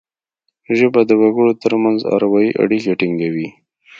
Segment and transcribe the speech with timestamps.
[0.77, 3.47] ژبه د وګړو ترمنځ اروايي اړیکي ټینګوي